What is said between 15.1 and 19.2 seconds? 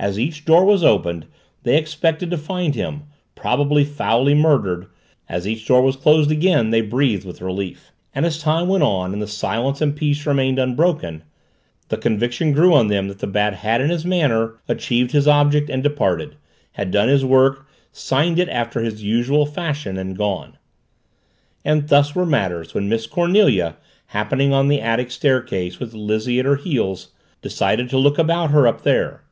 his object and departed; had done his work, signed it after his